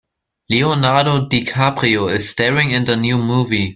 Leonardo 0.49 1.27
DiCaprio 1.27 2.11
is 2.11 2.27
staring 2.31 2.71
in 2.71 2.85
the 2.85 2.97
new 2.97 3.19
movie. 3.19 3.69